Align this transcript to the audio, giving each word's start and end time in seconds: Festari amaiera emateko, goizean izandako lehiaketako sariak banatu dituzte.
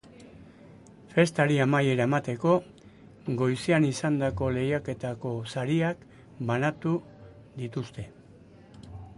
Festari 1.15 1.57
amaiera 1.65 2.07
emateko, 2.09 2.55
goizean 3.41 3.87
izandako 3.89 4.49
lehiaketako 4.57 5.35
sariak 5.57 6.03
banatu 6.51 6.99
dituzte. 7.63 8.09